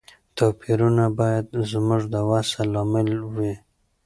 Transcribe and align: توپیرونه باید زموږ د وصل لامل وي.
توپیرونه 0.37 1.05
باید 1.19 1.45
زموږ 1.71 2.01
د 2.13 2.15
وصل 2.29 2.67
لامل 2.73 3.09
وي. 3.35 3.53